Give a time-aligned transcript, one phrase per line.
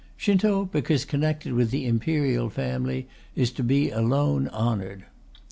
[0.17, 5.05] Shinto, because connected with the Imperial family, is to be alone honoured.